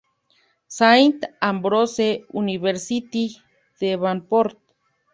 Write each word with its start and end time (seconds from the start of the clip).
Saint 0.75 1.23
Ambrose 1.49 2.09
University, 2.41 3.25
Davenport 3.79 4.57